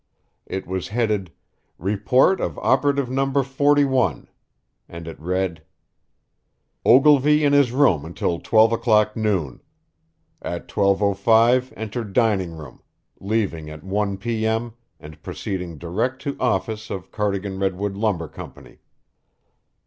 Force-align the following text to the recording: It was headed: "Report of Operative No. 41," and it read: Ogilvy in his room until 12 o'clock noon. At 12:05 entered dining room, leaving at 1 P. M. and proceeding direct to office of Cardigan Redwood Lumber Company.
It 0.47 0.65
was 0.65 0.87
headed: 0.87 1.31
"Report 1.77 2.41
of 2.41 2.57
Operative 2.57 3.07
No. 3.07 3.31
41," 3.43 4.27
and 4.89 5.07
it 5.07 5.19
read: 5.19 5.63
Ogilvy 6.83 7.43
in 7.43 7.53
his 7.53 7.71
room 7.71 8.03
until 8.03 8.39
12 8.39 8.71
o'clock 8.73 9.15
noon. 9.15 9.61
At 10.41 10.67
12:05 10.67 11.71
entered 11.77 12.13
dining 12.13 12.57
room, 12.57 12.81
leaving 13.19 13.69
at 13.69 13.83
1 13.83 14.17
P. 14.17 14.43
M. 14.47 14.73
and 14.99 15.21
proceeding 15.21 15.77
direct 15.77 16.19
to 16.23 16.35
office 16.39 16.89
of 16.89 17.11
Cardigan 17.11 17.59
Redwood 17.59 17.95
Lumber 17.95 18.27
Company. 18.27 18.79